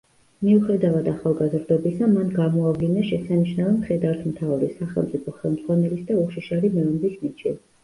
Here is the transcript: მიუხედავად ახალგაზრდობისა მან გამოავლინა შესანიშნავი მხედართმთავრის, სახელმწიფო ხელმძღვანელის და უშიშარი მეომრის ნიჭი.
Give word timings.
მიუხედავად 0.45 1.09
ახალგაზრდობისა 1.11 2.07
მან 2.13 2.31
გამოავლინა 2.37 3.05
შესანიშნავი 3.11 3.75
მხედართმთავრის, 3.77 4.75
სახელმწიფო 4.81 5.37
ხელმძღვანელის 5.39 6.03
და 6.11 6.19
უშიშარი 6.27 6.75
მეომრის 6.81 7.25
ნიჭი. 7.25 7.57